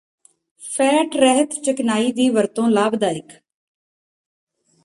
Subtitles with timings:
[0.63, 3.31] fat ਰਹਿਤ ਚਿਕਨਾਈ ਦੀ ਵਰਤੋਂ ਲਾਭਦਾਇਕ